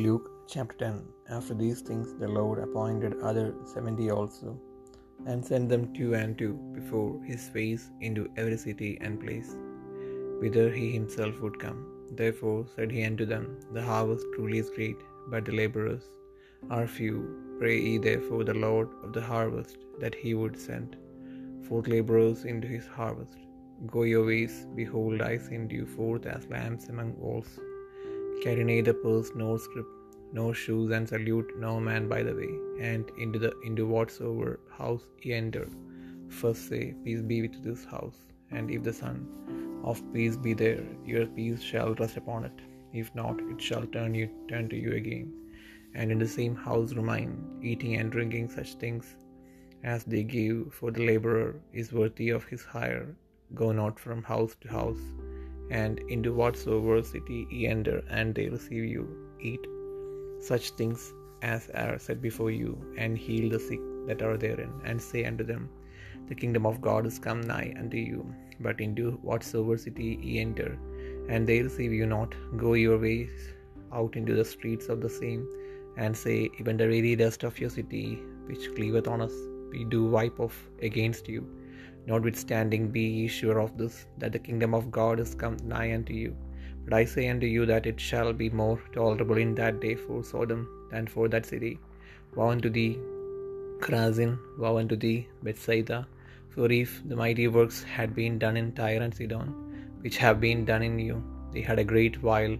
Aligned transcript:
Luke 0.00 0.26
chapter 0.52 0.76
10 0.86 1.00
After 1.36 1.54
these 1.62 1.80
things 1.86 2.14
the 2.20 2.28
Lord 2.36 2.58
appointed 2.58 3.14
other 3.30 3.48
seventy 3.72 4.06
also, 4.10 4.50
and 5.26 5.44
sent 5.48 5.68
them 5.72 5.82
two 5.96 6.14
and 6.18 6.38
two 6.38 6.54
before 6.76 7.10
his 7.30 7.42
face 7.56 7.82
into 8.00 8.22
every 8.38 8.56
city 8.62 8.96
and 9.02 9.20
place, 9.24 9.50
whither 10.40 10.70
he 10.76 10.86
himself 10.92 11.34
would 11.42 11.58
come. 11.64 11.80
Therefore 12.20 12.60
said 12.74 12.90
he 12.90 13.04
unto 13.08 13.26
them, 13.32 13.44
The 13.76 13.84
harvest 13.90 14.24
truly 14.34 14.60
is 14.64 14.70
great, 14.78 14.96
but 15.32 15.44
the 15.44 15.56
laborers 15.60 16.06
are 16.70 16.86
few. 16.86 17.18
Pray 17.58 17.76
ye 17.86 17.98
therefore 17.98 18.44
the 18.44 18.60
Lord 18.66 18.88
of 19.04 19.12
the 19.12 19.26
harvest 19.32 19.76
that 20.04 20.16
he 20.22 20.32
would 20.40 20.56
send 20.68 20.96
forth 21.68 21.92
laborers 21.96 22.46
into 22.54 22.66
his 22.76 22.88
harvest. 23.00 23.36
Go 23.94 24.04
your 24.12 24.24
ways, 24.32 24.56
behold, 24.80 25.20
I 25.20 25.36
send 25.50 25.70
you 25.78 25.84
forth 25.98 26.24
as 26.36 26.50
lambs 26.56 26.88
among 26.94 27.12
wolves. 27.26 27.52
Carry 28.42 28.64
neither 28.64 28.92
purse 28.92 29.30
nor 29.36 29.56
scrip, 29.56 29.86
nor 30.32 30.52
shoes, 30.52 30.90
and 30.90 31.08
salute 31.08 31.50
no 31.64 31.78
man 31.78 32.08
by 32.08 32.24
the 32.24 32.34
way. 32.34 32.52
And 32.80 33.10
into 33.16 33.38
the 33.38 33.52
into 33.60 33.86
whatsoever 33.86 34.58
house 34.78 35.04
ye 35.22 35.32
enter, 35.34 35.68
first 36.40 36.68
say, 36.68 36.94
Peace 37.04 37.22
be 37.22 37.40
with 37.42 37.62
this 37.62 37.84
house. 37.84 38.18
And 38.50 38.68
if 38.76 38.82
the 38.82 38.92
son 38.92 39.16
of 39.84 40.02
peace 40.12 40.36
be 40.36 40.54
there, 40.54 40.82
your 41.06 41.26
peace 41.26 41.62
shall 41.62 41.94
rest 41.94 42.16
upon 42.16 42.44
it. 42.44 42.58
If 42.92 43.14
not, 43.14 43.40
it 43.52 43.60
shall 43.60 43.86
turn 43.86 44.12
you 44.20 44.28
turn 44.48 44.68
to 44.70 44.76
you 44.76 44.92
again. 45.02 45.32
And 45.94 46.10
in 46.10 46.18
the 46.18 46.32
same 46.36 46.56
house 46.56 46.94
remain, 46.94 47.30
eating 47.62 47.94
and 47.96 48.10
drinking 48.10 48.48
such 48.48 48.74
things 48.74 49.14
as 49.84 50.02
they 50.04 50.24
give, 50.24 50.74
for 50.74 50.90
the 50.90 51.06
laborer 51.06 51.60
is 51.72 51.92
worthy 51.92 52.30
of 52.30 52.44
his 52.44 52.64
hire. 52.64 53.14
Go 53.54 53.70
not 53.70 54.00
from 54.00 54.22
house 54.22 54.56
to 54.62 54.68
house, 54.68 55.04
and 55.80 56.00
into 56.14 56.32
whatsoever 56.40 56.96
city 57.12 57.40
ye 57.56 57.60
enter, 57.74 57.98
and 58.18 58.34
they 58.36 58.48
receive 58.54 58.86
you. 58.94 59.04
Eat 59.50 59.64
such 60.50 60.66
things 60.80 61.02
as 61.52 61.64
are 61.82 61.98
set 62.06 62.20
before 62.28 62.52
you, 62.62 62.72
and 63.02 63.22
heal 63.26 63.46
the 63.54 63.62
sick 63.68 63.82
that 64.08 64.22
are 64.28 64.36
therein, 64.44 64.72
and 64.88 65.06
say 65.10 65.22
unto 65.30 65.44
them, 65.52 65.64
The 66.28 66.38
kingdom 66.42 66.64
of 66.70 66.80
God 66.88 67.04
is 67.10 67.18
come 67.26 67.42
nigh 67.52 67.70
unto 67.82 68.00
you. 68.10 68.22
But 68.66 68.80
into 68.86 69.06
whatsoever 69.28 69.76
city 69.84 70.10
ye 70.26 70.34
enter, 70.46 70.70
and 71.32 71.46
they 71.48 71.58
receive 71.68 71.92
you 72.00 72.06
not, 72.16 72.34
go 72.64 72.72
your 72.84 72.98
ways 73.06 73.34
out 74.00 74.14
into 74.20 74.34
the 74.40 74.48
streets 74.54 74.88
of 74.94 75.00
the 75.04 75.12
same, 75.22 75.42
and 76.02 76.22
say, 76.24 76.38
Even 76.60 76.76
the 76.76 76.88
very 76.92 77.14
dust 77.22 77.42
of 77.48 77.58
your 77.62 77.72
city, 77.78 78.06
which 78.50 78.66
cleaveth 78.76 79.08
on 79.14 79.20
us, 79.26 79.36
we 79.72 79.82
do 79.96 80.00
wipe 80.16 80.38
off 80.46 80.56
against 80.90 81.26
you. 81.34 81.42
Notwithstanding, 82.06 82.88
be 82.88 83.00
ye 83.00 83.28
sure 83.28 83.60
of 83.60 83.78
this, 83.78 84.06
that 84.18 84.32
the 84.32 84.38
kingdom 84.38 84.74
of 84.74 84.90
God 84.90 85.20
is 85.20 85.34
come 85.34 85.56
nigh 85.64 85.94
unto 85.94 86.12
you. 86.12 86.36
But 86.84 86.94
I 86.94 87.04
say 87.04 87.28
unto 87.28 87.46
you 87.46 87.64
that 87.66 87.86
it 87.86 88.00
shall 88.00 88.32
be 88.32 88.50
more 88.50 88.80
tolerable 88.92 89.36
in 89.36 89.54
that 89.54 89.80
day 89.80 89.94
for 89.94 90.24
Sodom 90.24 90.88
than 90.90 91.06
for 91.06 91.28
that 91.28 91.46
city. 91.46 91.78
Woe 92.34 92.48
unto 92.48 92.68
thee, 92.68 92.98
Chorazin! 93.80 94.38
Woe 94.58 94.78
unto 94.78 94.96
thee, 94.96 95.28
Bethsaida! 95.44 96.06
For 96.48 96.70
if 96.70 97.02
the 97.08 97.16
mighty 97.16 97.46
works 97.48 97.82
had 97.82 98.14
been 98.14 98.38
done 98.38 98.56
in 98.56 98.72
Tyre 98.72 99.00
and 99.00 99.14
Sidon, 99.14 99.54
which 100.00 100.16
have 100.18 100.40
been 100.40 100.64
done 100.64 100.82
in 100.82 100.98
you, 100.98 101.22
they 101.52 101.62
had 101.62 101.78
a 101.78 101.84
great 101.84 102.22
while 102.22 102.56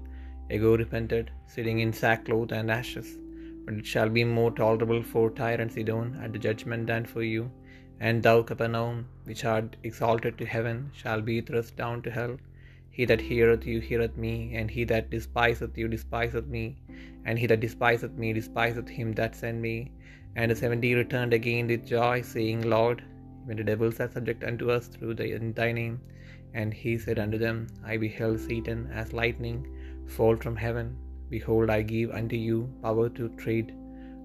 ago 0.51 0.77
repented, 0.77 1.31
sitting 1.47 1.81
in 1.81 1.93
sackcloth 1.93 2.53
and 2.53 2.71
ashes. 2.71 3.19
But 3.65 3.75
it 3.75 3.87
shall 3.87 4.09
be 4.09 4.25
more 4.25 4.53
tolerable 4.53 5.03
for 5.03 5.31
Tyre 5.31 5.61
and 5.61 5.73
Sidon 5.73 6.19
at 6.23 6.33
the 6.33 6.39
judgment 6.39 6.87
than 6.87 7.05
for 7.05 7.23
you. 7.23 7.51
And 8.07 8.23
thou, 8.27 8.37
Capernaum, 8.43 8.97
which 9.29 9.45
art 9.51 9.77
exalted 9.89 10.37
to 10.39 10.47
heaven, 10.55 10.79
shall 11.01 11.21
be 11.29 11.41
thrust 11.41 11.77
down 11.81 12.03
to 12.03 12.11
hell. 12.17 12.33
He 12.97 13.05
that 13.11 13.21
heareth 13.27 13.65
you 13.73 13.79
heareth 13.89 14.17
me, 14.25 14.35
and 14.61 14.73
he 14.77 14.85
that 14.93 15.11
despiseth 15.13 15.79
you 15.83 15.87
despiseth 15.93 16.49
me, 16.55 16.65
and 17.25 17.39
he 17.39 17.47
that 17.53 17.61
despiseth 17.65 18.17
me 18.23 18.33
despiseth 18.39 18.89
him 18.97 19.13
that 19.21 19.37
sent 19.43 19.61
me. 19.67 19.77
And 20.35 20.51
the 20.51 20.57
seventy 20.63 20.91
returned 21.01 21.35
again 21.39 21.69
with 21.73 21.87
joy, 21.87 22.23
saying, 22.23 22.63
Lord, 22.75 23.05
even 23.45 23.59
the 23.61 23.69
devils 23.71 24.01
are 24.01 24.11
subject 24.17 24.43
unto 24.51 24.71
us 24.77 24.89
through 24.89 25.15
the, 25.21 25.29
thy 25.61 25.71
name. 25.81 26.01
And 26.55 26.75
he 26.75 26.99
said 27.05 27.21
unto 27.25 27.39
them, 27.39 27.69
I 27.85 27.97
beheld 27.97 28.41
Satan 28.41 28.91
as 28.93 29.13
lightning 29.21 29.61
fall 30.17 30.37
from 30.37 30.57
heaven. 30.57 30.89
Behold, 31.31 31.71
I 31.71 31.83
give 31.83 32.11
unto 32.11 32.37
you 32.49 32.59
power 32.83 33.09
to 33.21 33.29
tread 33.43 33.73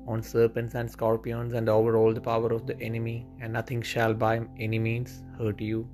on 0.07 0.21
serpents 0.23 0.75
and 0.75 0.89
scorpions, 0.89 1.53
and 1.53 1.69
over 1.69 1.97
all 1.97 2.13
the 2.13 2.21
power 2.21 2.51
of 2.53 2.65
the 2.65 2.79
enemy, 2.79 3.25
and 3.41 3.53
nothing 3.53 3.81
shall 3.81 4.13
by 4.13 4.41
any 4.57 4.79
means 4.79 5.23
hurt 5.37 5.59
you. 5.59 5.87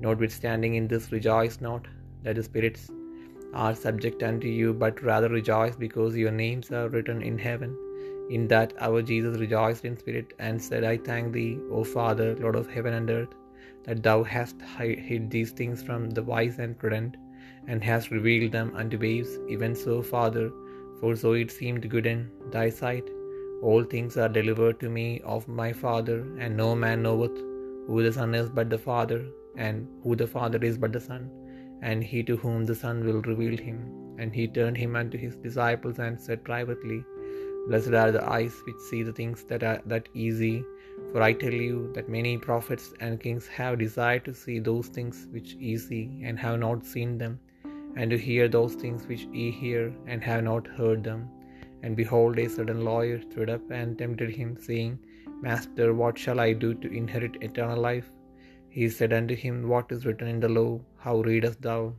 Notwithstanding 0.00 0.74
in 0.74 0.86
this 0.88 1.10
rejoice 1.10 1.60
not 1.60 1.88
that 2.22 2.36
the 2.36 2.42
spirits 2.42 2.90
are 3.54 3.74
subject 3.74 4.22
unto 4.22 4.48
you, 4.48 4.74
but 4.74 5.02
rather 5.02 5.28
rejoice 5.28 5.76
because 5.76 6.16
your 6.16 6.30
names 6.30 6.70
are 6.70 6.88
written 6.88 7.22
in 7.22 7.38
heaven. 7.38 7.76
In 8.28 8.48
that 8.48 8.72
hour 8.80 9.02
Jesus 9.02 9.38
rejoiced 9.38 9.84
in 9.84 9.96
spirit, 9.96 10.32
and 10.38 10.60
said, 10.60 10.84
I 10.84 10.96
thank 10.98 11.32
thee, 11.32 11.58
O 11.70 11.84
Father, 11.84 12.36
Lord 12.36 12.56
of 12.56 12.68
heaven 12.68 12.94
and 12.94 13.10
earth, 13.10 13.34
that 13.84 14.02
thou 14.02 14.22
hast 14.24 14.60
hid 14.78 15.30
these 15.30 15.52
things 15.52 15.82
from 15.82 16.10
the 16.10 16.22
wise 16.22 16.58
and 16.58 16.78
prudent, 16.78 17.16
and 17.68 17.82
hast 17.82 18.10
revealed 18.10 18.52
them 18.52 18.72
unto 18.76 18.98
babes. 18.98 19.38
Even 19.48 19.74
so, 19.74 20.02
Father, 20.02 20.50
for 21.00 21.14
so 21.16 21.32
it 21.32 21.50
seemed 21.50 21.88
good 21.88 22.06
in 22.06 22.30
thy 22.50 22.68
sight. 22.68 23.08
All 23.62 23.84
things 23.84 24.16
are 24.16 24.28
delivered 24.28 24.78
to 24.80 24.88
me 24.90 25.20
of 25.24 25.48
my 25.48 25.72
Father, 25.72 26.26
and 26.38 26.56
no 26.56 26.74
man 26.74 27.02
knoweth 27.02 27.36
who 27.86 28.02
the 28.02 28.12
Son 28.12 28.34
is 28.34 28.48
but 28.50 28.68
the 28.70 28.78
Father, 28.78 29.24
and 29.56 29.88
who 30.02 30.14
the 30.14 30.26
Father 30.26 30.58
is 30.58 30.76
but 30.76 30.92
the 30.92 31.00
Son, 31.00 31.30
and 31.82 32.04
he 32.04 32.22
to 32.22 32.36
whom 32.36 32.64
the 32.64 32.74
Son 32.74 33.04
will 33.06 33.22
reveal 33.22 33.56
him. 33.56 33.78
And 34.18 34.34
he 34.34 34.46
turned 34.48 34.76
him 34.76 34.96
unto 34.96 35.18
his 35.18 35.36
disciples 35.36 35.98
and 35.98 36.20
said 36.20 36.44
privately, 36.44 37.04
Blessed 37.68 37.94
are 38.02 38.12
the 38.12 38.24
eyes 38.36 38.54
which 38.66 38.78
see 38.88 39.02
the 39.02 39.12
things 39.12 39.42
that 39.44 39.62
are 39.62 39.80
that 39.86 40.08
easy. 40.14 40.64
For 41.12 41.22
I 41.22 41.32
tell 41.32 41.52
you 41.52 41.90
that 41.94 42.08
many 42.08 42.38
prophets 42.38 42.94
and 43.00 43.20
kings 43.20 43.46
have 43.46 43.78
desired 43.78 44.24
to 44.26 44.34
see 44.34 44.58
those 44.58 44.88
things 44.88 45.26
which 45.30 45.54
ye 45.54 45.76
see, 45.76 46.04
and 46.22 46.38
have 46.38 46.58
not 46.58 46.84
seen 46.84 47.18
them, 47.18 47.38
and 47.96 48.10
to 48.10 48.18
hear 48.18 48.48
those 48.48 48.74
things 48.74 49.06
which 49.06 49.24
ye 49.32 49.50
hear, 49.50 49.92
and 50.06 50.22
have 50.22 50.44
not 50.44 50.66
heard 50.66 51.02
them. 51.04 51.28
And 51.82 51.96
behold, 51.96 52.38
a 52.38 52.48
certain 52.48 52.84
lawyer 52.84 53.20
stood 53.20 53.50
up 53.50 53.70
and 53.70 53.98
tempted 53.98 54.30
him, 54.30 54.56
saying, 54.56 54.98
Master, 55.42 55.94
what 55.94 56.18
shall 56.18 56.40
I 56.40 56.52
do 56.52 56.74
to 56.74 56.92
inherit 56.92 57.42
eternal 57.42 57.80
life? 57.80 58.10
He 58.68 58.88
said 58.88 59.12
unto 59.12 59.34
him, 59.34 59.68
What 59.68 59.90
is 59.90 60.06
written 60.06 60.28
in 60.28 60.40
the 60.40 60.48
law? 60.48 60.80
How 60.96 61.20
readest 61.20 61.62
thou? 61.62 61.94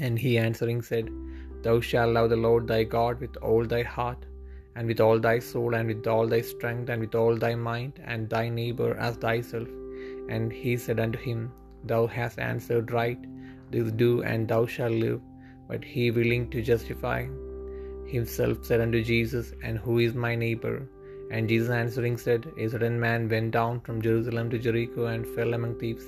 And 0.00 0.18
he 0.18 0.38
answering 0.38 0.82
said, 0.82 1.10
Thou 1.62 1.80
shalt 1.80 2.12
love 2.12 2.30
the 2.30 2.36
Lord 2.36 2.66
thy 2.66 2.84
God 2.84 3.20
with 3.20 3.36
all 3.38 3.64
thy 3.64 3.82
heart, 3.82 4.26
and 4.74 4.86
with 4.86 5.00
all 5.00 5.18
thy 5.18 5.38
soul, 5.38 5.74
and 5.74 5.88
with 5.88 6.06
all 6.06 6.26
thy 6.26 6.40
strength, 6.40 6.90
and 6.90 7.00
with 7.00 7.14
all 7.14 7.36
thy 7.36 7.54
mind, 7.54 8.00
and 8.04 8.28
thy 8.28 8.48
neighbor 8.48 8.94
as 8.96 9.16
thyself. 9.16 9.68
And 10.28 10.52
he 10.52 10.76
said 10.76 11.00
unto 11.00 11.18
him, 11.18 11.50
Thou 11.84 12.06
hast 12.06 12.38
answered 12.38 12.92
right, 12.92 13.18
this 13.70 13.90
do, 13.92 14.22
and 14.22 14.46
thou 14.46 14.66
shalt 14.66 14.92
live. 14.92 15.20
But 15.68 15.84
he, 15.84 16.10
willing 16.10 16.50
to 16.50 16.62
justify 16.62 17.26
himself, 18.08 18.64
said 18.64 18.80
unto 18.80 19.02
Jesus, 19.02 19.54
And 19.62 19.78
who 19.78 19.98
is 19.98 20.14
my 20.14 20.34
neighbor? 20.34 20.88
And 21.30 21.48
Jesus 21.48 21.70
answering 21.70 22.16
said, 22.16 22.46
A 22.56 22.68
certain 22.68 22.98
man 23.00 23.28
went 23.28 23.50
down 23.50 23.80
from 23.80 24.02
Jerusalem 24.02 24.50
to 24.50 24.58
Jericho, 24.58 25.06
and 25.06 25.26
fell 25.26 25.54
among 25.54 25.74
thieves, 25.78 26.06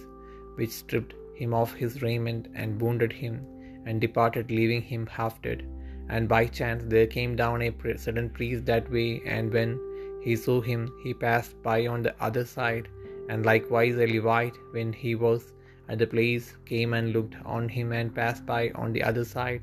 which 0.55 0.71
stripped 0.71 1.15
him 1.35 1.55
of 1.55 1.73
his 1.73 2.03
raiment, 2.03 2.49
and 2.55 2.81
wounded 2.81 3.13
him, 3.13 3.45
and 3.87 4.01
departed, 4.01 4.51
leaving 4.51 4.83
him 4.83 5.07
half 5.07 5.43
dead. 5.43 5.67
And 6.09 6.29
by 6.29 6.47
chance 6.47 6.85
there 6.87 7.07
came 7.07 7.37
down 7.37 7.63
a 7.63 7.73
certain 7.97 8.31
priest 8.31 8.65
that 8.67 8.91
way, 8.91 9.23
and 9.27 9.53
when 9.53 9.79
he 10.23 10.37
saw 10.37 10.61
him, 10.61 10.93
he 11.03 11.13
passed 11.15 11.61
by 11.63 11.87
on 11.87 12.03
the 12.03 12.15
other 12.23 12.45
side. 12.45 12.89
And 13.29 13.45
likewise 13.45 13.97
a 13.97 14.07
Levite, 14.07 14.59
when 14.71 14.93
he 14.93 15.15
was 15.15 15.53
at 15.89 15.99
the 15.99 16.07
place, 16.07 16.55
came 16.65 16.95
and 16.95 17.13
looked 17.13 17.37
on 17.45 17.69
him, 17.69 17.93
and 17.93 18.15
passed 18.15 18.47
by 18.47 18.71
on 18.75 18.93
the 18.93 19.03
other 19.03 19.25
side. 19.25 19.63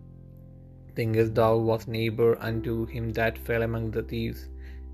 thinkest 0.95 1.35
thou 1.35 1.57
was 1.57 1.87
neighbor 1.87 2.37
unto 2.39 2.85
him 2.85 3.11
that 3.11 3.37
fell 3.37 3.63
among 3.63 3.91
the 3.91 4.03
thieves? 4.03 4.47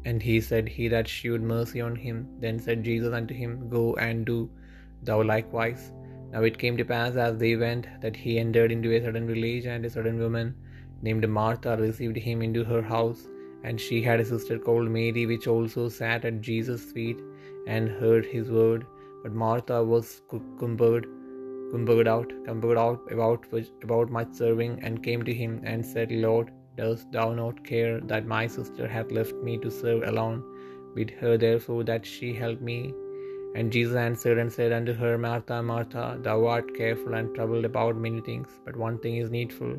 And 0.05 0.21
he 0.21 0.39
said, 0.39 0.69
He 0.69 0.87
that 0.87 1.07
shewed 1.07 1.41
mercy 1.41 1.81
on 1.81 1.95
him. 1.95 2.27
Then 2.39 2.59
said 2.59 2.83
Jesus 2.83 3.13
unto 3.13 3.33
him, 3.33 3.69
Go 3.69 3.95
and 3.95 4.25
do 4.25 4.49
thou 5.03 5.23
likewise. 5.23 5.91
Now 6.31 6.43
it 6.43 6.57
came 6.57 6.77
to 6.77 6.85
pass 6.85 7.15
as 7.15 7.37
they 7.37 7.55
went, 7.55 7.87
that 8.01 8.15
he 8.15 8.37
entered 8.39 8.71
into 8.71 8.93
a 8.93 9.01
certain 9.01 9.27
village, 9.27 9.65
and 9.65 9.85
a 9.85 9.89
certain 9.89 10.19
woman 10.19 10.55
named 11.01 11.27
Martha 11.27 11.77
received 11.77 12.17
him 12.17 12.41
into 12.41 12.63
her 12.63 12.81
house. 12.81 13.27
And 13.63 13.79
she 13.79 14.01
had 14.01 14.19
a 14.19 14.25
sister 14.25 14.57
called 14.59 14.89
Mary, 14.89 15.25
which 15.25 15.47
also 15.47 15.89
sat 15.89 16.25
at 16.25 16.41
Jesus' 16.41 16.91
feet 16.91 17.19
and 17.65 17.89
heard 17.89 18.25
his 18.25 18.49
word. 18.49 18.85
But 19.23 19.33
Martha 19.33 19.83
was 19.83 20.21
cumbered, 20.59 21.07
cumbered 21.71 22.07
out, 22.07 22.31
cumbered 22.45 22.77
out 22.77 23.01
about, 23.11 23.45
about 23.83 24.09
much 24.09 24.33
serving, 24.33 24.79
and 24.83 25.03
came 25.03 25.23
to 25.23 25.33
him 25.33 25.61
and 25.63 25.85
said, 25.85 26.11
Lord, 26.11 26.51
dost 26.77 27.11
thou 27.11 27.33
not 27.33 27.63
care 27.63 27.99
that 28.01 28.25
my 28.25 28.47
sister 28.47 28.87
hath 28.87 29.11
left 29.11 29.33
me 29.35 29.57
to 29.57 29.71
serve 29.71 30.03
alone? 30.03 30.43
Bid 30.95 31.11
her 31.19 31.37
therefore 31.37 31.83
that 31.83 32.05
she 32.05 32.33
help 32.33 32.61
me. 32.61 32.93
And 33.55 33.71
Jesus 33.71 33.95
answered 33.95 34.37
and 34.37 34.51
said 34.51 34.71
unto 34.71 34.93
her, 34.93 35.17
Martha, 35.17 35.63
Martha, 35.63 36.19
thou 36.21 36.45
art 36.45 36.75
careful 36.75 37.15
and 37.15 37.33
troubled 37.33 37.65
about 37.65 37.95
many 37.95 38.21
things, 38.21 38.47
but 38.65 38.75
one 38.75 38.99
thing 38.99 39.17
is 39.17 39.31
needful, 39.31 39.75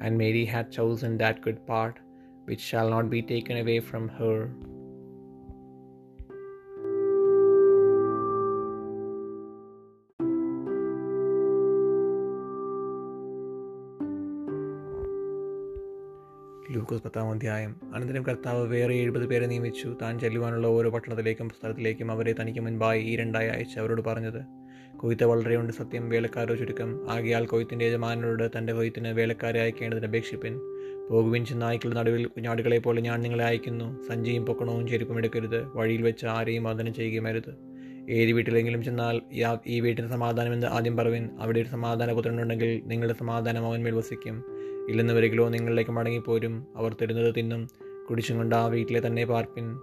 and 0.00 0.16
Mary 0.16 0.44
hath 0.44 0.70
chosen 0.70 1.18
that 1.18 1.42
good 1.42 1.66
part, 1.66 1.98
which 2.44 2.60
shall 2.60 2.88
not 2.88 3.10
be 3.10 3.20
taken 3.20 3.58
away 3.58 3.80
from 3.80 4.08
her. 4.08 4.50
ലൂക്കോസ് 16.88 17.04
പത്താം 17.04 17.30
അധ്യായം. 17.30 17.94
അനന്തരം 17.94 18.22
കർത്താവ് 18.22 18.68
വേറെ 18.68 18.94
എഴുപത് 18.94 19.26
പേരെ 19.26 19.46
നിയമിച്ചു. 19.46 19.96
താൻ 20.02 20.18
ചെല്ലുവാനുള്ള 20.18 20.66
ഓരോ 20.66 20.90
പട്ടണത്തിലേക്കും 20.90 21.48
സ്ഥലത്തിലേക്കും 21.48 22.10
അവരെ 22.10 22.34
തനിക്ക് 22.40 22.60
മുൻപായി 22.60 23.00
ഈ 23.02 23.16
രണ്ടായി 23.16 23.48
അയച്ച് 23.48 23.78
അവരോട് 23.78 24.02
പറഞ്ഞത്. 24.02 24.40
കൊയ്ത്ത് 24.96 25.24
വളരെയുണ്ട് 25.24 25.72
സത്യം 25.72 26.08
വേലക്കാരോ 26.08 26.54
ചുരുക്കം. 26.54 27.12
ആകെയാൽ 27.12 27.46
കൊയ്ത്തിന്റെ 27.46 27.84
യജമാനോട് 27.84 28.58
തന്റെ 28.58 28.72
കൊയ്ത്തിന് 28.72 29.08
വേലക്കാരെ 29.08 29.60
അയക്കേണ്ടതിന് 29.60 30.06
അപേക്ഷിപ്പിൻ. 30.06 30.54
പോകുവിൻ 31.10 31.44
നായ്ക്കളുടെ 31.52 31.96
നടുവിൽ 31.96 32.24
കുഞ്ഞാടുകളെ 32.24 32.78
പോലെ 32.78 33.00
ഞാൻ 33.02 33.22
നിങ്ങളെ 33.22 33.44
അയക്കുന്നു. 33.44 34.02
സഞ്ചിയും 34.08 34.46
പൊക്കണവും 34.46 34.88
ചെരുപ്പും 34.88 35.18
എടുക്കരുത്. 35.18 35.60
വഴിയിൽ 35.76 36.02
വെച്ച് 36.02 36.26
ആരെയും 36.26 36.64
വന്ദനം 36.64 36.94
ചെയ്യുകയുമരുത്. 36.94 37.52
ഏത് 38.10 38.30
വീട്ടിലെങ്കിലും 38.30 38.82
ചെന്നാൽ 38.82 39.20
ഈ 39.66 39.80
വീട്ടിന് 39.80 40.08
സമാധാനമെന്ന് 40.08 40.66
ആദ്യം 40.66 40.96
പറവിൻ. 40.96 41.28
അവിടെ 41.40 41.60
ഒരു 41.60 41.68
സമാധാന 41.68 42.12
പുത്രനുണ്ടെങ്കിൽ 42.12 42.82
നിങ്ങളുടെ 42.84 43.14
സമാധാനം 43.14 43.66
അവന്മേൽ 43.66 43.94
വസിക്കും. 43.94 44.57
ഇല്ലെന്ന് 44.88 45.14
വരികിലോ 45.14 45.48
നിങ്ങളിലേക്ക് 45.48 45.90
മടങ്ങിപ്പോരും. 45.90 46.66
അവർ 46.76 46.96
തരുന്നത് 47.02 47.34
തിന്നും 47.34 47.68
കുടിച്ചും 48.10 48.36
കൊണ്ട് 48.36 48.54
ആ 48.54 48.66
വീട്ടിലെ 48.66 49.06
തന്നെ 49.06 49.24
പാർപ്പിൻ. 49.24 49.78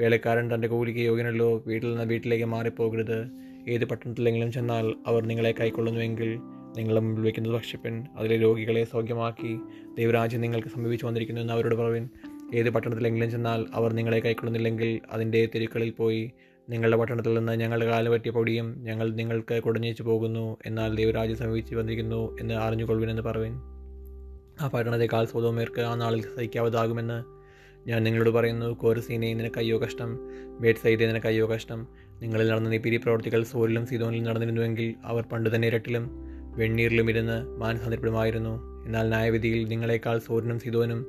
വേലക്കാരൻ 0.00 0.54
തന്റെ 0.54 0.68
കൂലിക്ക് 0.68 1.00
യോഗ്യനല്ലോ 1.00 1.62
വീട്ടിൽ 1.66 1.88
നിന്ന് 1.88 2.04
വീട്ടിലേക്ക് 2.04 2.44
മാറിപ്പോകരുത്. 2.44 3.28
ഏത് 3.68 3.84
പട്ടണത്തിലെങ്കിലും 3.84 4.52
ചെന്നാൽ 4.52 4.94
അവർ 5.06 5.26
നിങ്ങളെ 5.26 5.54
കൈക്കൊള്ളുന്നുവെങ്കിൽ 5.60 6.38
നിങ്ങളെ 6.76 7.00
മുമ്പിൽ 7.00 7.22
വയ്ക്കുന്നത് 7.22 7.52
ഭക്ഷിപ്പിൻ. 7.52 8.04
അതിലെ 8.16 8.36
രോഗികളെ 8.36 8.84
സൗഖ്യമാക്കി 8.84 9.58
ദൈവരാജ്യം 9.98 10.40
നിങ്ങൾക്ക് 10.40 10.68
സമീപിച്ചു 10.68 11.06
വന്നിരിക്കുന്നു 11.06 11.40
എന്ന് 11.40 11.52
അവരോട് 11.52 11.74
പറവിൻ. 11.74 12.08
ഏത് 12.54 12.70
പട്ടണത്തിലെങ്കിലും 12.70 13.30
ചെന്നാൽ 13.30 13.66
അവർ 13.74 13.92
നിങ്ങളെ 13.92 14.20
കൈക്കൊള്ളുന്നില്ലെങ്കിൽ 14.20 15.00
അതിന്റെ 15.10 15.48
തെരുക്കളിൽ 15.54 15.90
പോയി 15.90 16.32
നിങ്ങളുടെ 16.68 16.96
പട്ടണത്തിൽ 16.96 17.34
നിന്ന് 17.34 17.52
ഞങ്ങളുടെ 17.52 17.86
കാലം 17.86 18.12
പറ്റിയ 18.12 18.30
പൊടിയും 18.30 18.84
ഞങ്ങൾ 18.84 19.14
നിങ്ങൾക്ക് 19.14 19.62
കുടഞ്ഞേച്ചു 19.62 20.02
പോകുന്നു 20.02 20.56
എന്നാൽ 20.66 20.96
ദൈവരാജ്യം 20.96 21.36
സമീപിച്ച് 21.36 21.74
വന്നിരിക്കുന്നു 21.74 22.36
എന്ന് 22.40 22.54
അറിഞ്ഞുകൊള്ളുവിനെന്ന് 22.54 23.22
പറവിൻ. 23.22 23.73
ആ 24.60 24.68
പട്ടണത്തേക്കാൾ 24.68 25.24
സ്വതോമേർക്ക് 25.24 25.80
ആ 25.80 25.94
നാളിൽ 25.94 26.22
സഹിക്കാവതാകുമെന്ന് 26.22 27.24
ഞാൻ 27.88 28.02
നിങ്ങളോട് 28.02 28.30
പറയുന്നു. 28.30 28.66
കോരസീനെ 28.66 29.34
നിനക്ക് 29.34 29.58
അയ്യോ 29.58 29.78
കഷ്ടം. 29.78 30.18
ബേഡ് 30.60 30.76
സൈദെ 30.76 31.04
നിനക്ക് 31.04 31.26
അയ്യോ 31.26 31.46
കഷ്ടം. 31.46 31.86
നിങ്ങളിൽ 32.22 32.48
നടന്ന 32.48 32.68
നിപിരി 32.68 32.96
പ്രവർത്തികൾ 32.96 33.42
സോലിലും 33.42 33.86
സീതോനിലും 33.86 34.24
നടന്നിരുന്നുവെങ്കിൽ 34.24 34.94
അവർ 35.04 35.22
പണ്ട് 35.22 35.54
തന്നെ 35.54 35.68
ഇരട്ടിലും 35.68 36.10
വെണ്ണീറിലും 36.56 37.10
ഇരുന്ന് 37.10 37.58
മാനസാന്തരപ്പെടുമായിരുന്നു. 37.58 38.84
എന്നാൽ 38.86 39.08
ന്യായവിധിയിൽ 39.08 39.68
നിങ്ങളെക്കാൾ 39.68 40.18
സൂര്യനും 40.18 40.58
സീതോനും 40.58 41.06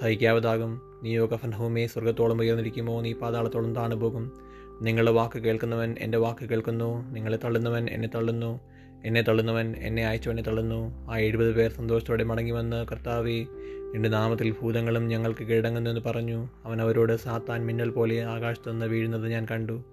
സഹിക്കാവതാകും. 0.00 1.00
നീയോ 1.02 1.26
കഫൻഹോമേ 1.26 1.86
സ്വർഗത്തോളം 1.86 2.40
ഉയർന്നിരിക്കുമോ? 2.40 3.00
നീ 3.00 3.12
പാതാളത്തോളം 3.12 3.74
താണുപോകും. 3.74 4.32
നിങ്ങളുടെ 4.82 5.10
വാക്ക് 5.10 5.38
കേൾക്കുന്നവൻ 5.38 5.96
എന്റെ 5.98 6.18
വാക്ക് 6.18 6.48
കേൾക്കുന്നു. 6.48 7.10
നിങ്ങളെ 7.10 7.38
തള്ളുന്നവൻ 7.44 7.88
എന്നെ 7.90 8.08
തള്ളുന്നു. 8.14 8.60
എന്നെ 9.04 9.22
തള്ളുന്നവൻ 9.22 9.74
എന്നെ 9.76 10.06
അയച്ചവനെ 10.06 10.42
തള്ളുന്നു. 10.42 11.10
ആ 11.10 11.18
എഴുപത് 11.18 11.54
പേർ 11.54 11.70
സന്തോഷത്തോടെ 11.70 12.24
മടങ്ങി 12.24 12.50
വന്ന് 12.50 12.86
കർത്താവെ 12.86 13.46
നിന്റെ 13.92 14.08
നാമത്തിൽ 14.08 14.54
ഭൂതങ്ങളും 14.62 15.08
ഞങ്ങൾക്ക് 15.08 15.44
കീഴടങ്ങുന്നുവെന്ന് 15.44 16.10
പറഞ്ഞു. 16.10 16.48
അവൻ 16.64 16.82
അവരോട് 16.82 17.16
സാത്താൻ 17.16 17.66
മിന്നൽ 17.66 17.90
പോലെ 17.90 18.24
ആകാശത്തു 18.24 18.70
നിന്ന് 18.70 18.86
വീഴുന്നത് 18.86 19.28
ഞാൻ 19.28 19.46
കണ്ടു. 19.50 19.84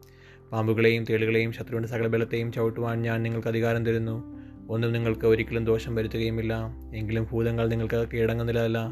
പാമ്പുകളെയും 0.52 1.04
തേളുകളെയും 1.10 1.54
ശത്രുവിന്റെ 1.54 1.90
സകല 1.90 2.08
ബലത്തെയും 2.08 2.52
ചവിട്ടുവാൻ 2.52 3.02
ഞാൻ 3.02 3.24
നിങ്ങൾക്ക് 3.24 3.48
അധികാരം 3.48 3.86
തരുന്നു. 3.86 4.46
ഒന്നും 4.70 4.92
നിങ്ങൾക്ക് 4.92 5.26
ഒരിക്കലും 5.26 5.66
ദോഷം 5.66 5.96
വരുത്തുകയുമില്ല. 5.96 6.54
എങ്കിലും 6.96 7.28
ഭൂതങ്ങൾ 7.32 7.68
നിങ്ങൾക്ക് 7.68 8.08
കീഴടങ്ങുന്നില്ല 8.14 8.88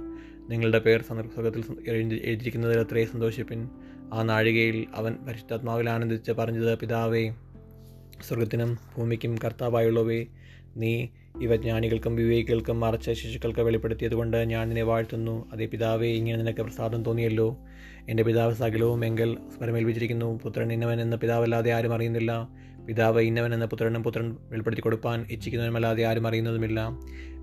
നിങ്ങളുടെ 0.49 0.79
പേർ 0.79 1.01
സന്ദർഭത്തിൽ 1.01 1.63
എഴുതിയിരിക്കുന്നതിൽ 1.87 2.79
അത്രയും 2.79 3.07
സന്തോഷിപ്പിൻ. 3.07 3.69
ആ 4.13 4.23
നാഴികയിൽ 4.23 4.85
അവൻ 4.95 5.15
പരിശുദ്ധാത്മാവിൽ 5.27 5.89
ആനന്ദിച്ച് 5.89 6.31
പറഞ്ഞത് 6.31 6.79
പിതാവേ 6.79 7.29
സ്വർഗത്തിനും 8.21 8.77
ഭൂമിക്കും 8.97 9.35
കർത്താവായുള്ളവേ 9.43 10.25
നീ 10.77 11.07
ഇവ 11.41 11.55
ജ്ഞാനികൾക്കും 11.55 12.15
വിവേകികൾക്കും 12.15 12.79
മറച്ച 12.79 13.11
ശിശുക്കൾക്ക് 13.11 13.59
വെളിപ്പെടുത്തിയതുകൊണ്ട് 13.59 14.37
ഞാൻ 14.37 14.67
നിന്നെ 14.67 14.83
വാഴ്ത്തുന്നു. 14.83 15.49
അതേ 15.53 15.65
പിതാവേ 15.65 16.07
ഇങ്ങനെ 16.07 16.37
നിനക്ക് 16.37 16.61
പ്രസാദം 16.61 17.03
തോന്നിയല്ലോ. 17.03 17.57
എന്റെ 18.09 18.23
പിതാവ് 18.23 18.53
സകലവും 18.53 19.05
എങ്കിൽ 19.05 19.37
സ്മരമേൽപ്പിച്ചിരിക്കുന്നു. 19.55 20.39
പുത്രൻ 20.43 20.73
ഇന്നവൻ 20.73 21.01
എന്ന 21.01 21.15
പിതാവല്ലാതെ 21.15 21.71
ആരും 21.71 21.93
അറിയുന്നില്ല. 21.93 22.49
പിതാവ് 22.87 23.21
ഇന്നവൻ 23.21 23.53
എന്ന 23.53 23.65
പുത്രനും 23.65 24.03
പുത്രൻ 24.03 24.37
വെളിപ്പെടുത്തി 24.49 24.81
കൊടുപ്പാൻ 24.81 25.25
ഇച്ഛിക്കുന്നവനുമല്ലാതെ 25.31 26.03
ആരും 26.03 26.27
അറിയുന്നതുമില്ല. 26.27 26.89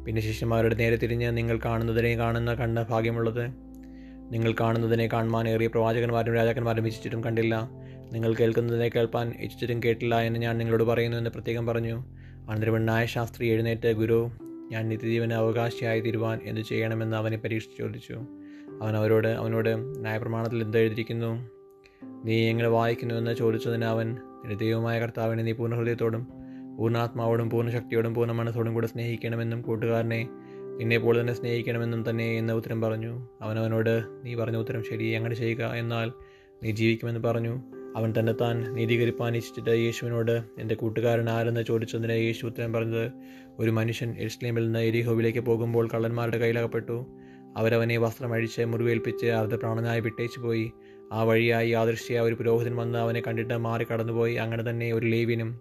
പിന്നെ 0.06 0.23
ശിഷ്യന്മാരുടെ 0.23 0.75
നേരെ 0.75 0.96
തിരിഞ്ഞ് 0.96 1.37
നിങ്ങൾ 1.37 1.61
കാണുന്നതിനെ 1.64 2.16
കാണുന്ന 2.16 2.55
കണ്ണ് 2.55 2.84
ഭാഗ്യമുള്ളത്. 2.90 3.50
നിങ്ങൾ 4.32 4.55
കാണുന്നതിനെ 4.61 5.08
കാണുവാൻ 5.12 5.49
ഏറിയ 5.49 5.66
പ്രവാചകന്മാരും 5.66 6.34
രാജാക്കന്മാരും 6.34 6.87
ഇച്ഛിച്ചിട്ടും 6.87 7.25
കണ്ടില്ല. 7.25 7.70
നിങ്ങൾ 8.12 8.35
കേൾക്കുന്നതിനെ 8.35 8.89
കേൾപ്പാൻ 8.89 9.33
ഇച്ഛിച്ചിട്ടും 9.41 9.83
കേട്ടില്ല 9.83 10.21
എന്ന് 10.21 10.41
ഞാൻ 10.41 10.59
നിങ്ങളോട് 10.59 10.85
പറയുന്നു 10.85 11.17
എന്ന് 11.17 11.31
പ്രത്യേകം 11.31 11.67
പറഞ്ഞു. 11.67 12.05
അനന്തരവണ്ണായ 12.51 13.05
ശാസ്ത്രി 13.05 13.47
എഴുന്നേറ്റ് 13.47 13.93
ഗുരു 13.93 14.31
ഞാൻ 14.71 14.89
നിത്യജീവന് 14.89 15.33
അവകാശിയായി 15.33 16.01
തീരുവാൻ 16.01 16.41
എന്ത് 16.43 16.61
ചെയ്യണമെന്ന് 16.61 17.17
അവനെ 17.17 17.37
പരീക്ഷിച്ച് 17.37 17.79
ചോദിച്ചു. 17.79 18.12
അവൻ 18.83 18.97
അവരോട് 18.97 19.29
അവനോട് 19.29 20.01
ന്യായപ്രമാണത്തിൽ 20.01 20.62
എന്ത് 20.62 20.79
എഴുതിയിരിക്കുന്നു? 20.79 21.51
നീ 22.25 22.49
എങ്ങനെ 22.49 22.69
വായിക്കുന്നുവെന്ന് 22.69 23.35
ചോദിച്ചതിന് 23.35 23.85
അവൻ 23.85 24.12
നിന്റെ 24.12 24.55
ദൈവമായ 24.55 25.01
കർത്താവിനെ 25.01 25.43
നീ 25.43 25.53
പൂർണ 25.53 25.75
ഹൃദയത്തോടും 25.75 26.27
പൂർണാത്മാവോടും 26.77 27.51
പൂർണ 27.51 27.71
ശക്തിയോടും 27.71 28.15
പൂർണ 28.15 28.33
മനസ്സോടും 28.33 28.75
കൂടെ 28.75 28.87
സ്നേഹിക്കണമെന്നും 28.87 29.62
കൂട്ടുകാരനെ 29.62 30.29
നിന്നെ 30.77 30.99
പോലെ 30.99 31.21
തന്നെ 31.21 31.33
സ്നേഹിക്കണമെന്നും 31.33 32.11
തന്നെ 32.11 32.38
എന്ന 32.38 32.52
ഉത്തരം 32.52 32.81
പറഞ്ഞു. 32.81 33.29
അവൻ 33.43 33.59
അവനോട് 33.59 34.05
നീ 34.25 34.35
പറഞ്ഞ 34.35 34.57
ഉത്തരം 34.57 34.85
ശരി 34.85 35.11
അങ്ങനെ 35.11 35.35
ചെയ്യുക 35.35 35.64
എന്നാൽ 35.64 36.12
നീ 36.62 36.71
ജീവിക്കുമെന്ന് 36.71 37.21
പറഞ്ഞു. 37.21 37.79
അവൻ 37.97 38.14
തന്നെ 38.18 38.32
താൻ 38.32 38.75
നീതീകരിപ്പാൻ 38.75 39.37
ഇച്ഛിച്ചിട്ട് 39.37 39.70
യേശുവിനോട് 39.70 40.44
എന്റെ 40.59 40.75
കൂട്ടുകാരൻ 40.75 41.30
ആരെന്ന് 41.30 41.64
ചോദിച്ചതിന് 41.64 42.12
യേശു 42.12 42.47
ഉത്തരം 42.47 42.73
പറഞ്ഞത് 42.73 43.12
ഒരു 43.59 43.70
മനുഷ്യൻ 43.70 44.16
എരുസ്ലേമിൽ 44.18 44.64
നിന്ന് 44.64 44.78
എരിഹോവിലേക്ക് 44.78 45.38
പോകുമ്പോൾ 45.38 45.88
കള്ളന്മാരുടെ 45.94 46.38
കയ്യിലകപ്പെട്ടു. 46.38 47.06
അവരവനെ 47.56 47.99
വസ്ത്രം 47.99 48.32
അഴിച്ച് 48.32 48.62
മുറിവേൽപ്പിച്ച് 48.62 49.26
അർദ്ധ 49.26 49.54
പ്രാണനായി 49.54 50.00
വിട്ടേച്ചു 50.00 50.40
പോയി. 50.40 50.73
ആ 51.12 51.23
വഴിയായി 51.23 51.68
യാദൃശ്യ 51.70 52.20
ഒരു 52.20 52.35
പുരോഹിതൻ 52.35 52.76
വന്ന് 52.76 52.99
അവനെ 52.99 53.20
കണ്ടിട്ട് 53.20 53.59
മാറി 53.59 53.87
കടന്നുപോയി 53.92 54.35
അങ്ങനെ 54.35 54.70
തന്നെ 54.70 54.92
ഒരു 54.92 55.06
ലേവിനും 55.06 55.61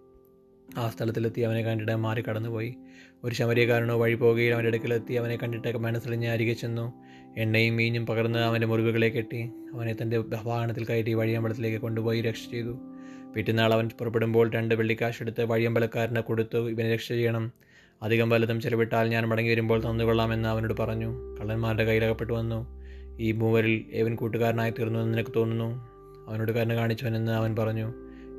ആ 0.78 0.90
സ്ഥലത്തിലെത്തി 0.90 1.42
അവനെ 1.42 1.62
കണ്ടിട്ട് 1.62 1.96
മാറി 1.96 2.22
കടന്നുപോയി 2.22 2.76
ഒരു 3.24 3.36
ശമരിയക്കാരനോ 3.36 3.98
വഴി 3.98 4.14
പോകുകയിൽ 4.14 4.54
അവന്റെ 4.54 4.68
അടുക്കലെത്തി 4.68 5.14
അവനെ 5.14 5.36
കണ്ടിട്ട് 5.36 5.78
മനസ്സറിഞ്ഞ് 5.78 6.28
അരികെ 6.28 6.54
ചെന്നു. 6.54 6.94
എണ്ണയും 7.38 7.76
മീഞ്ഞും 7.76 8.06
പകർന്ന് 8.06 8.40
അവന്റെ 8.40 8.68
മുറിവുകളെ 8.68 9.10
കെട്ടി 9.10 9.50
അവനെ 9.74 9.96
തന്റെ 10.02 10.18
വാഹനത്തിൽ 10.18 10.86
കയറ്റി 10.86 11.14
വഴിയമ്പലത്തിലേക്ക് 11.14 11.78
കൊണ്ടുപോയി 11.78 12.22
രക്ഷ 12.22 12.50
ചെയ്തു. 12.52 12.80
പിറ്റന്നാൾ 13.36 13.74
അവൻ 13.74 13.90
പുറപ്പെടുമ്പോൾ 14.00 14.52
രണ്ട് 14.52 14.76
വെള്ളിക്കാശെടുത്ത് 14.76 15.44
വഴിയമ്പലക്കാരനെ 15.44 16.22
കൊടുത്തു. 16.22 16.70
ഇവനെ 16.70 16.94
രക്ഷ 16.94 17.08
ചെയ്യണം. 17.08 17.52
അധികം 18.04 18.30
വലുതും 18.30 18.62
ചെലവിട്ടാൽ 18.62 19.10
ഞാൻ 19.10 19.30
മടങ്ങി 19.30 19.50
വരുമ്പോൾ 19.50 19.84
തന്നുകൊള്ളാമെന്ന് 19.84 20.50
അവനോട് 20.50 20.74
പറഞ്ഞു. 20.80 21.38
കള്ളന്മാരുടെ 21.42 21.84
കയ്യിലകപ്പെട്ടു 21.84 22.34
വന്നു. 22.34 22.80
ഈ 23.20 23.32
മൂവരിൽ 23.32 23.86
ഏവൻ 23.94 24.16
കൂട്ടുകാരനായി 24.16 24.72
തീർന്നു 24.72 25.00
എന്ന് 25.00 25.14
നിനക്ക് 25.14 25.30
തോന്നുന്നു 25.36 25.88
അവനോട് 26.28 26.52
കരുണ 26.52 26.76
കാണിച്ചവനെന്ന് 26.76 27.32
അവൻ 27.32 27.56
പറഞ്ഞു. 27.56 27.94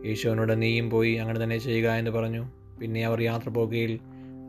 യേശുവിനോട് 0.07 0.63
നീയും 0.63 0.91
പോയി 0.91 1.13
അങ്ങനെ 1.13 1.43
തന്നെ 1.43 1.59
ചെയ്യുക 1.59 1.91
എന്ന് 1.91 2.11
പറഞ്ഞു. 2.11 2.51
പിന്നെ 2.81 3.05
അവർ 3.05 3.23
യാത്ര 3.23 3.49
പോകുകയിൽ 3.49 3.99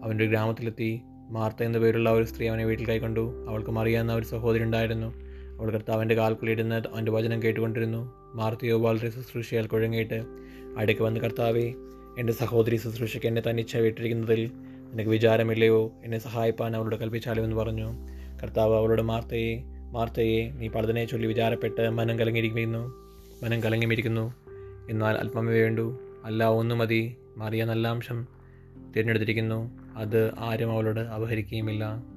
അവന്റെ 0.04 0.26
ഗ്രാമത്തിലെത്തി. 0.26 1.02
മാർത്ത 1.32 1.64
എന്ന 1.64 1.78
പേരുള്ള 1.78 2.10
ഒരു 2.10 2.24
സ്ത്രീ 2.24 2.48
അവനെ 2.48 2.66
വീട്ടിൽ 2.66 2.86
കൈക്കൊണ്ടു. 2.86 3.46
അവൾക്ക് 3.50 3.70
മറിയാവുന്ന 3.70 4.14
ഒരു 4.14 4.26
സഹോദരി 4.26 4.64
ഉണ്ടായിരുന്നു. 4.64 5.14
അവൾ 5.60 5.72
കർത്താവിന്റെ 5.72 6.16
കാൽക്കുള്ളിരുന്ന് 6.16 6.76
അവന്റെ 6.76 7.12
വചനം 7.12 7.44
കേട്ടുകൊണ്ടിരുന്നു. 7.44 8.14
മാർത്തയോ 8.34 8.78
വളരെ 8.78 9.10
ശുശ്രൂഷയാൽ 9.10 9.68
കുഴങ്ങിയിട്ട് 9.68 10.24
അടുക്ക് 10.78 11.02
വന്ന് 11.02 11.20
കർത്താവേ 11.20 11.74
എന്റെ 12.20 12.34
സഹോദരി 12.34 12.76
ശുശ്രൂഷയ്ക്ക് 12.76 13.28
എന്നെ 13.28 13.42
തന്നിച്ച 13.50 13.78
വിട്ടിരിക്കുന്നതിൽ 13.78 14.52
നിനക്ക് 14.92 15.10
വിചാരമില്ലയോ? 15.10 15.92
എന്നെ 16.04 16.18
സഹായിപ്പാൻ 16.18 16.76
അവളോട് 16.76 16.96
കൽപ്പിച്ചാലോ? 16.96 17.44
എന്ന് 17.44 17.56
പറഞ്ഞു. 17.56 17.94
കർത്താവ് 18.44 18.76
അവളോട് 18.76 19.02
മാർത്തയെ 19.02 19.62
മാർത്തയെ 19.92 20.52
നീ 20.52 20.68
പലതിനെ 20.68 21.06
ചൊല്ലി 21.06 21.28
വിചാരപ്പെട്ട് 21.28 21.90
മനം 21.90 22.20
കലങ്ങിയിരിക്കുന്നു 22.20 22.94
മനം 23.44 23.64
കലങ്ങിയിരിക്കുന്നു 23.64 24.34
എന്നാൽ 24.90 25.16
അല്പമേ 25.16 25.54
വേണ്ടു. 25.54 26.00
അല്ല 26.26 26.44
ഒന്നു 26.44 26.76
മതി. 26.76 27.16
മാറിയ 27.38 27.66
നല്ല 27.66 27.88
അംശം 27.88 28.28
തിരഞ്ഞെടുത്തിരിക്കുന്നു. 28.98 29.81
അത് 29.96 30.34
ആരും 30.40 30.72
അവളോട് 30.72 31.00
അപഹരിക്കുകയുമില്ല. 31.00 32.11